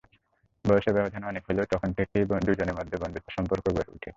[0.65, 4.09] বয়সের ব্যবধান অনেক হলেও তখন থেকেই দুজনের মধ্যে বন্ধুত্বের সম্পর্ক গড়ে ওঠে।